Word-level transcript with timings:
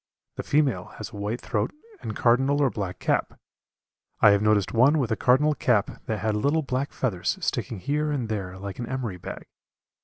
The 0.37 0.41
female 0.41 0.85
has 0.97 1.11
a 1.11 1.15
white 1.15 1.39
throat 1.41 1.69
and 2.01 2.15
cardinal 2.15 2.59
or 2.59 2.71
black 2.71 2.97
cap. 2.97 3.39
I 4.19 4.31
have 4.31 4.41
noticed 4.41 4.73
one 4.73 4.97
with 4.97 5.11
a 5.11 5.15
cardinal 5.15 5.53
cap 5.53 6.03
that 6.07 6.17
had 6.21 6.35
little 6.35 6.63
black 6.63 6.91
feathers 6.91 7.37
sticking 7.39 7.77
here 7.77 8.09
and 8.09 8.27
there 8.27 8.57
like 8.57 8.79
an 8.79 8.89
emery 8.89 9.17
bag. 9.17 9.45